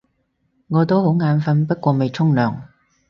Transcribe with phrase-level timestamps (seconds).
[0.69, 2.63] 我都好眼瞓，不過未沖涼